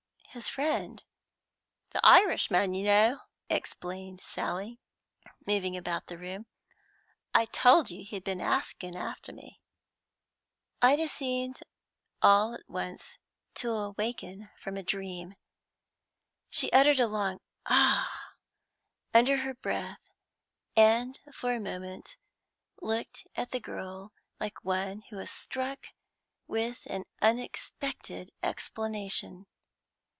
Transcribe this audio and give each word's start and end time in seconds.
"His 0.33 0.47
friend?" 0.47 1.03
"The 1.89 1.99
Irishman, 2.05 2.73
you 2.73 2.85
know," 2.85 3.19
explained 3.49 4.21
Sally, 4.23 4.79
moving 5.45 5.75
about 5.75 6.07
the 6.07 6.17
room. 6.17 6.45
"I 7.35 7.43
told 7.47 7.91
you 7.91 8.05
he'd 8.05 8.23
been 8.23 8.39
asking 8.39 8.95
after 8.95 9.33
me." 9.33 9.59
Ida 10.81 11.09
seemed 11.09 11.59
all 12.21 12.53
at 12.53 12.65
once 12.69 13.17
to 13.55 13.73
awake 13.73 14.23
from 14.57 14.77
a 14.77 14.83
dream. 14.83 15.35
She 16.49 16.71
uttered 16.71 17.01
a 17.01 17.07
long 17.07 17.41
"Ah!" 17.65 18.31
under 19.13 19.35
her 19.39 19.53
breath, 19.53 19.99
and 20.77 21.19
for 21.33 21.51
a 21.51 21.59
moment 21.59 22.15
looked 22.81 23.27
at 23.35 23.51
the 23.51 23.59
girl 23.59 24.13
like 24.39 24.63
one 24.63 25.01
who 25.09 25.19
is 25.19 25.29
struck 25.29 25.87
with 26.47 26.85
an 26.85 27.03
unexpected 27.21 28.31
explanation. 28.41 29.45